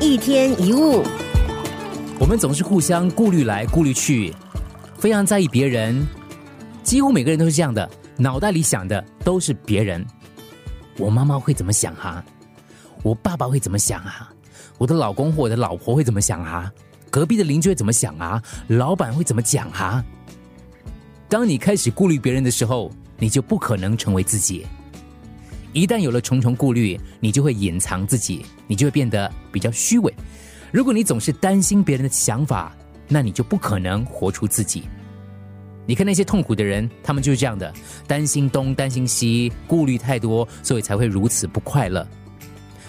[0.00, 1.02] 一天一物，
[2.20, 4.32] 我们总是互相顾虑来顾虑去，
[4.96, 6.06] 非常在意别人。
[6.84, 10.06] 几乎每个人都是这样的，脑袋里想的都是别人。
[10.98, 12.24] 我妈妈会怎么想哈？
[13.02, 14.32] 我爸爸会怎么想啊？
[14.78, 16.72] 我的老公或我的老婆会怎么想啊？
[17.10, 18.40] 隔壁的邻居会怎么想啊？
[18.68, 20.04] 老板会怎么讲啊？
[21.28, 22.88] 当你开始顾虑别人的时候，
[23.18, 24.64] 你就不可能成为自己。
[25.78, 30.12] 一旦有了重重顾虑，你就会隐藏自己，你就会变得比较虚伪。
[30.72, 32.74] 如果你总是担心别人的想法，
[33.06, 34.82] 那你就不可能活出自己。
[35.86, 37.72] 你看那些痛苦的人，他们就是这样的，
[38.08, 42.04] 担心东担心西，顾虑太多，所以才会如此不快乐。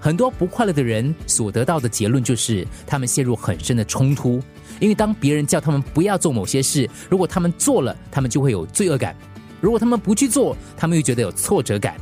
[0.00, 4.42] 很多不快乐的人所得到的结论就是，他们陷入很深的冲突，
[4.80, 9.14] 因为当别人叫他们不要做某些事，如果他们做了，他们就会有罪恶感；
[9.60, 11.94] 如果他们不去做，他们又觉得有挫折感。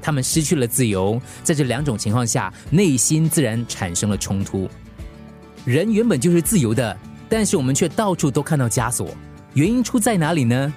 [0.00, 4.68] 他们失去了自由，在这两种情况下，内心自然产生了冲突。
[5.64, 6.96] 人原本就是自由的，
[7.28, 9.08] 但是我们却到处都看到枷锁。
[9.54, 10.72] 原因出在哪里呢？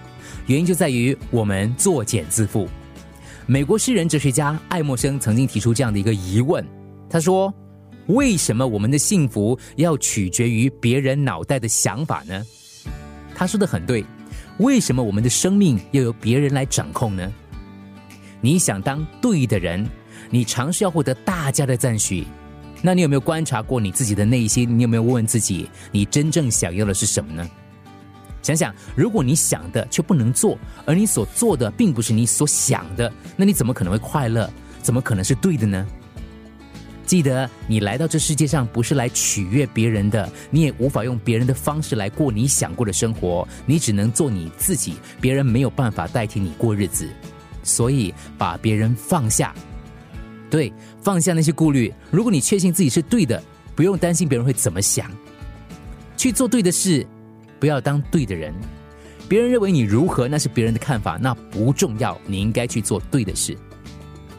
[0.47, 2.67] 原因就在于我们作茧自缚。
[3.45, 6.65] 美国诗人、哲学家爱默生曾经提出这样的一个疑问，
[7.09, 7.53] 他说
[8.07, 12.45] ：“为什么我们的幸福要取决于别人脑袋的想法呢？”
[13.35, 14.03] 他说的很对，
[14.59, 17.33] 为什么我们的生命要由别人来掌控呢？
[18.43, 19.89] 你想当对的人，
[20.29, 22.27] 你尝试要获得大家的赞许，
[22.81, 24.77] 那你有没有观察过你自己的内心？
[24.77, 27.49] 你有没有问问自己，你真正想要的是什么呢？
[28.41, 34.51] 想想，如果你想的却不能做，而你所做的并不是你所想的，那你怎么可能会快乐？
[34.81, 35.87] 怎么可能是对的呢？
[37.05, 47.09] 记得，你来到这世界上不是来取悦别人的，你也无法用别人的方式来过你想过的生活，你只能做你自己，别人没有办法代替你过日子。
[47.63, 49.55] 所以，把别人放下，
[50.49, 51.91] 对，放下那些顾虑。
[52.11, 53.41] 如果你确信自己是对的，
[53.75, 55.09] 不用担心别人会怎么想，
[56.15, 57.05] 去做对的事，
[57.59, 58.53] 不要当对的人。
[59.27, 62.19] 别人认为你如何，那是别人的看法，那不重要。
[62.27, 63.57] 你应该去做对的事。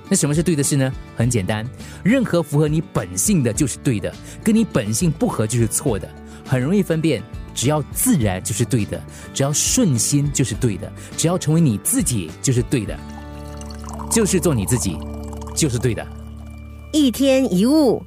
[0.08, 0.92] 那什么是对的事呢？
[1.16, 1.66] 很简单，
[2.04, 4.14] 任何符合你本性的就是对的，
[4.44, 6.08] 跟你本性不合就是错的，
[6.44, 7.22] 很容易分辨。
[7.54, 9.00] 只要自然就是对的，
[9.32, 12.98] 只要顺心就是对的，只要成为你自己就是对的。
[14.10, 14.98] 就是做你自己，
[15.54, 16.06] 就是对的。
[16.92, 18.02] 一天一物。